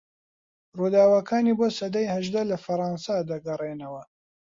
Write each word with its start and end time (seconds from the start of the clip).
رووداوەکانی 0.79 1.57
بۆ 1.59 1.67
سەدەی 1.77 2.11
هەژدە 2.15 2.41
لە 2.51 2.57
فەڕەنسا 2.65 3.17
دەگەرێنەوە 3.31 4.03